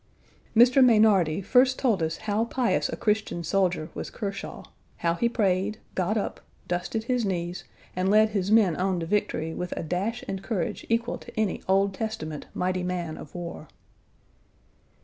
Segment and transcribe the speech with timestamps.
[0.55, 0.83] Mr.
[0.83, 4.63] Meynardie first told us how pious a Christian Soldier was Kershaw,
[4.97, 9.53] how he prayed, got up, dusted his knees and led his men on to victory
[9.53, 13.67] with a dash and courage equal to any Old Testament mighty man of war.